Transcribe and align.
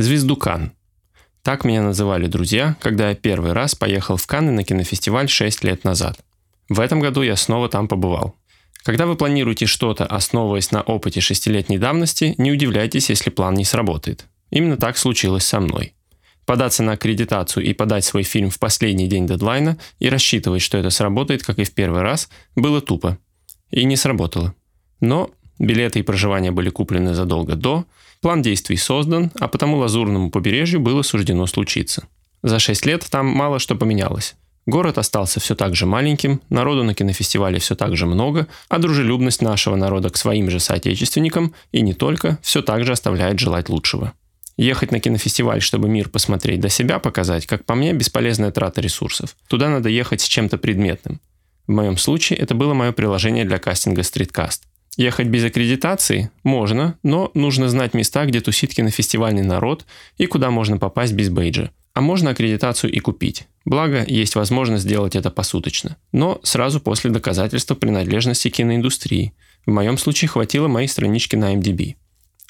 Звезду 0.00 0.34
Кан. 0.34 0.72
Так 1.42 1.66
меня 1.66 1.82
называли 1.82 2.26
друзья, 2.26 2.74
когда 2.80 3.10
я 3.10 3.14
первый 3.14 3.52
раз 3.52 3.74
поехал 3.74 4.16
в 4.16 4.26
Канны 4.26 4.50
на 4.50 4.64
кинофестиваль 4.64 5.28
6 5.28 5.62
лет 5.64 5.84
назад. 5.84 6.18
В 6.70 6.80
этом 6.80 7.00
году 7.00 7.20
я 7.20 7.36
снова 7.36 7.68
там 7.68 7.86
побывал. 7.86 8.34
Когда 8.82 9.04
вы 9.04 9.14
планируете 9.14 9.66
что-то, 9.66 10.06
основываясь 10.06 10.70
на 10.70 10.80
опыте 10.80 11.20
шестилетней 11.20 11.76
давности, 11.76 12.34
не 12.38 12.50
удивляйтесь, 12.50 13.10
если 13.10 13.28
план 13.28 13.52
не 13.52 13.66
сработает. 13.66 14.24
Именно 14.48 14.78
так 14.78 14.96
случилось 14.96 15.44
со 15.44 15.60
мной. 15.60 15.92
Податься 16.46 16.82
на 16.82 16.92
аккредитацию 16.92 17.66
и 17.66 17.74
подать 17.74 18.06
свой 18.06 18.22
фильм 18.22 18.48
в 18.48 18.58
последний 18.58 19.06
день 19.06 19.26
дедлайна 19.26 19.76
и 19.98 20.08
рассчитывать, 20.08 20.62
что 20.62 20.78
это 20.78 20.88
сработает, 20.88 21.42
как 21.42 21.58
и 21.58 21.64
в 21.64 21.74
первый 21.74 22.00
раз, 22.00 22.30
было 22.56 22.80
тупо. 22.80 23.18
И 23.70 23.84
не 23.84 23.96
сработало. 23.96 24.54
Но 25.00 25.30
билеты 25.60 26.00
и 26.00 26.02
проживание 26.02 26.50
были 26.50 26.70
куплены 26.70 27.14
задолго 27.14 27.54
до, 27.54 27.84
план 28.20 28.42
действий 28.42 28.76
создан, 28.76 29.30
а 29.38 29.46
потому 29.46 29.76
Лазурному 29.76 30.30
побережью 30.30 30.80
было 30.80 31.02
суждено 31.02 31.46
случиться. 31.46 32.08
За 32.42 32.58
6 32.58 32.86
лет 32.86 33.06
там 33.08 33.26
мало 33.26 33.58
что 33.58 33.76
поменялось. 33.76 34.34
Город 34.66 34.98
остался 34.98 35.40
все 35.40 35.54
так 35.54 35.74
же 35.74 35.86
маленьким, 35.86 36.40
народу 36.48 36.84
на 36.84 36.94
кинофестивале 36.94 37.58
все 37.58 37.74
так 37.74 37.96
же 37.96 38.06
много, 38.06 38.46
а 38.68 38.78
дружелюбность 38.78 39.42
нашего 39.42 39.76
народа 39.76 40.10
к 40.10 40.16
своим 40.16 40.50
же 40.50 40.60
соотечественникам, 40.60 41.54
и 41.72 41.80
не 41.82 41.94
только, 41.94 42.38
все 42.42 42.62
так 42.62 42.84
же 42.84 42.92
оставляет 42.92 43.38
желать 43.38 43.68
лучшего. 43.68 44.12
Ехать 44.56 44.92
на 44.92 45.00
кинофестиваль, 45.00 45.62
чтобы 45.62 45.88
мир 45.88 46.08
посмотреть, 46.10 46.60
до 46.60 46.68
себя 46.68 46.98
показать, 46.98 47.46
как 47.46 47.64
по 47.64 47.74
мне, 47.74 47.94
бесполезная 47.94 48.50
трата 48.50 48.80
ресурсов. 48.80 49.34
Туда 49.48 49.70
надо 49.70 49.88
ехать 49.88 50.20
с 50.20 50.28
чем-то 50.28 50.58
предметным. 50.58 51.20
В 51.66 51.72
моем 51.72 51.96
случае 51.96 52.38
это 52.38 52.54
было 52.54 52.74
мое 52.74 52.92
приложение 52.92 53.44
для 53.44 53.58
кастинга 53.58 54.02
StreetCast. 54.02 54.60
Ехать 54.96 55.28
без 55.28 55.44
аккредитации 55.44 56.30
можно, 56.42 56.98
но 57.02 57.30
нужно 57.34 57.68
знать 57.68 57.94
места, 57.94 58.26
где 58.26 58.40
тусит 58.40 58.74
кинофестивальный 58.74 59.42
народ 59.42 59.86
и 60.18 60.26
куда 60.26 60.50
можно 60.50 60.78
попасть 60.78 61.12
без 61.12 61.30
бейджа. 61.30 61.70
А 61.94 62.00
можно 62.00 62.30
аккредитацию 62.30 62.92
и 62.92 62.98
купить. 63.00 63.46
Благо, 63.64 64.04
есть 64.06 64.34
возможность 64.34 64.84
сделать 64.84 65.16
это 65.16 65.30
посуточно. 65.30 65.96
Но 66.12 66.40
сразу 66.42 66.80
после 66.80 67.10
доказательства 67.10 67.74
принадлежности 67.74 68.48
киноиндустрии. 68.48 69.32
В 69.66 69.70
моем 69.70 69.98
случае 69.98 70.28
хватило 70.28 70.68
моей 70.68 70.88
странички 70.88 71.36
на 71.36 71.54
MDB. 71.54 71.96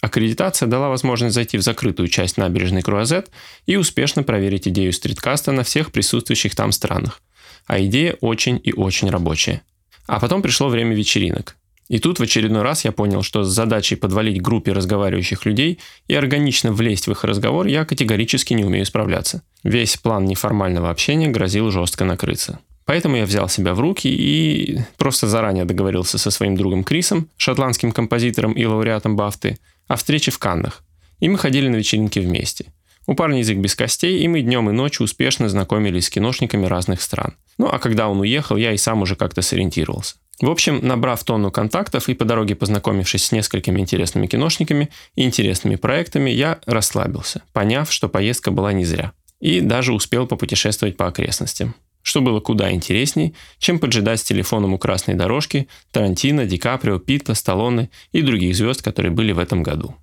Аккредитация 0.00 0.68
дала 0.68 0.88
возможность 0.88 1.34
зайти 1.34 1.58
в 1.58 1.62
закрытую 1.62 2.08
часть 2.08 2.36
набережной 2.36 2.82
Круазет 2.82 3.30
и 3.66 3.76
успешно 3.76 4.22
проверить 4.22 4.68
идею 4.68 4.92
стриткаста 4.92 5.50
на 5.50 5.64
всех 5.64 5.90
присутствующих 5.90 6.54
там 6.54 6.70
странах. 6.72 7.20
А 7.66 7.80
идея 7.80 8.16
очень 8.20 8.60
и 8.62 8.72
очень 8.72 9.10
рабочая. 9.10 9.62
А 10.06 10.20
потом 10.20 10.40
пришло 10.40 10.68
время 10.68 10.94
вечеринок. 10.94 11.56
И 11.88 11.98
тут 11.98 12.18
в 12.18 12.22
очередной 12.22 12.62
раз 12.62 12.84
я 12.84 12.92
понял, 12.92 13.22
что 13.22 13.42
с 13.42 13.48
задачей 13.48 13.96
подвалить 13.96 14.42
группе 14.42 14.72
разговаривающих 14.72 15.46
людей 15.46 15.78
и 16.06 16.14
органично 16.14 16.70
влезть 16.72 17.06
в 17.06 17.12
их 17.12 17.24
разговор 17.24 17.66
я 17.66 17.84
категорически 17.84 18.52
не 18.52 18.64
умею 18.64 18.84
справляться. 18.84 19.42
Весь 19.64 19.96
план 19.96 20.26
неформального 20.26 20.90
общения 20.90 21.28
грозил 21.28 21.70
жестко 21.70 22.04
накрыться. 22.04 22.60
Поэтому 22.84 23.16
я 23.16 23.26
взял 23.26 23.48
себя 23.48 23.74
в 23.74 23.80
руки 23.80 24.08
и 24.08 24.80
просто 24.96 25.26
заранее 25.26 25.64
договорился 25.64 26.16
со 26.16 26.30
своим 26.30 26.56
другом 26.56 26.84
Крисом, 26.84 27.28
шотландским 27.36 27.92
композитором 27.92 28.52
и 28.52 28.64
лауреатом 28.64 29.16
Бафты, 29.16 29.58
о 29.86 29.96
встрече 29.96 30.30
в 30.30 30.38
Каннах. 30.38 30.82
И 31.20 31.28
мы 31.28 31.38
ходили 31.38 31.68
на 31.68 31.76
вечеринки 31.76 32.18
вместе. 32.18 32.72
У 33.06 33.14
парня 33.14 33.38
язык 33.38 33.58
без 33.58 33.74
костей, 33.74 34.20
и 34.20 34.28
мы 34.28 34.42
днем 34.42 34.68
и 34.68 34.72
ночью 34.72 35.04
успешно 35.04 35.48
знакомились 35.48 36.06
с 36.06 36.10
киношниками 36.10 36.66
разных 36.66 37.00
стран. 37.00 37.34
Ну 37.56 37.66
а 37.66 37.78
когда 37.78 38.08
он 38.08 38.20
уехал, 38.20 38.56
я 38.56 38.72
и 38.72 38.76
сам 38.76 39.02
уже 39.02 39.16
как-то 39.16 39.42
сориентировался. 39.42 40.16
В 40.40 40.48
общем, 40.48 40.78
набрав 40.86 41.24
тонну 41.24 41.50
контактов 41.50 42.08
и 42.08 42.14
по 42.14 42.24
дороге 42.24 42.54
познакомившись 42.54 43.26
с 43.26 43.32
несколькими 43.32 43.80
интересными 43.80 44.28
киношниками 44.28 44.88
и 45.16 45.24
интересными 45.24 45.74
проектами, 45.74 46.30
я 46.30 46.60
расслабился, 46.64 47.42
поняв, 47.52 47.92
что 47.92 48.08
поездка 48.08 48.52
была 48.52 48.72
не 48.72 48.84
зря. 48.84 49.12
И 49.40 49.60
даже 49.60 49.92
успел 49.92 50.26
попутешествовать 50.26 50.96
по 50.96 51.08
окрестностям. 51.08 51.74
Что 52.02 52.20
было 52.20 52.38
куда 52.40 52.70
интересней, 52.72 53.34
чем 53.58 53.80
поджидать 53.80 54.20
с 54.20 54.24
телефоном 54.24 54.74
у 54.74 54.78
красной 54.78 55.14
дорожки 55.14 55.68
Тарантино, 55.90 56.46
Ди 56.46 56.56
Каприо, 56.56 57.00
Питта, 57.00 57.34
Сталлоне 57.34 57.90
и 58.12 58.22
других 58.22 58.54
звезд, 58.56 58.82
которые 58.82 59.12
были 59.12 59.32
в 59.32 59.38
этом 59.38 59.64
году. 59.64 59.96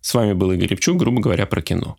С 0.00 0.14
вами 0.14 0.32
был 0.32 0.50
Игорь 0.52 0.68
Репчук, 0.68 0.96
грубо 0.96 1.20
говоря, 1.20 1.46
про 1.46 1.60
кино. 1.60 1.96